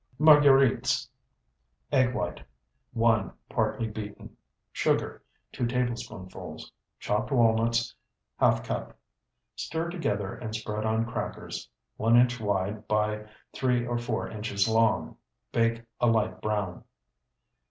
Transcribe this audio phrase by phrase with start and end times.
[0.17, 1.07] MARGUERITES
[1.91, 2.41] Egg white,
[2.93, 4.35] 1, partly beaten.
[4.71, 6.71] Sugar, 2 tablespoonfuls.
[6.99, 7.93] Chopped walnuts,
[8.41, 8.97] ½ cup.
[9.55, 15.17] Stir together and spread on crackers, one inch wide by three or four inches long.
[15.51, 16.83] Bake a light brown.